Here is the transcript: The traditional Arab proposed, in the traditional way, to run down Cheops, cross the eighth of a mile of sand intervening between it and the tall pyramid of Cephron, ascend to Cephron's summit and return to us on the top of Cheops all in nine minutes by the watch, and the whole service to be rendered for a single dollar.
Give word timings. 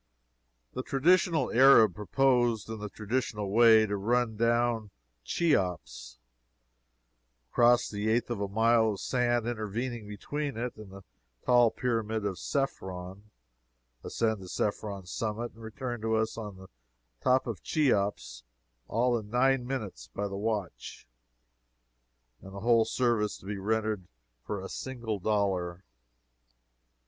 The 0.73 0.81
traditional 0.81 1.51
Arab 1.53 1.93
proposed, 1.93 2.67
in 2.71 2.79
the 2.79 2.89
traditional 2.89 3.51
way, 3.51 3.85
to 3.85 3.95
run 3.95 4.35
down 4.35 4.89
Cheops, 5.23 6.17
cross 7.51 7.87
the 7.87 8.09
eighth 8.09 8.31
of 8.31 8.41
a 8.41 8.47
mile 8.47 8.93
of 8.93 8.99
sand 8.99 9.47
intervening 9.47 10.07
between 10.07 10.57
it 10.57 10.75
and 10.75 10.89
the 10.89 11.03
tall 11.45 11.69
pyramid 11.69 12.25
of 12.25 12.39
Cephron, 12.39 13.29
ascend 14.03 14.39
to 14.39 14.47
Cephron's 14.49 15.11
summit 15.11 15.51
and 15.53 15.61
return 15.61 16.01
to 16.01 16.15
us 16.15 16.35
on 16.35 16.55
the 16.57 16.67
top 17.21 17.45
of 17.45 17.61
Cheops 17.61 18.43
all 18.87 19.15
in 19.19 19.29
nine 19.29 19.67
minutes 19.67 20.07
by 20.15 20.27
the 20.27 20.35
watch, 20.35 21.07
and 22.41 22.55
the 22.55 22.61
whole 22.61 22.85
service 22.85 23.37
to 23.37 23.45
be 23.45 23.57
rendered 23.59 24.07
for 24.41 24.59
a 24.61 24.67
single 24.67 25.19
dollar. 25.19 25.83